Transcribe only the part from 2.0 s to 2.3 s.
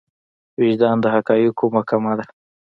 ده.